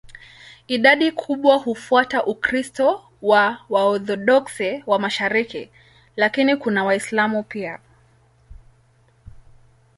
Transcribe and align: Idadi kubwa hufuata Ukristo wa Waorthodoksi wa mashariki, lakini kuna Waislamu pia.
Idadi 0.67 1.11
kubwa 1.11 1.55
hufuata 1.57 2.25
Ukristo 2.25 3.03
wa 3.21 3.57
Waorthodoksi 3.69 4.83
wa 4.87 4.99
mashariki, 4.99 5.69
lakini 6.15 6.55
kuna 6.55 6.83
Waislamu 6.83 7.43
pia. 7.43 7.79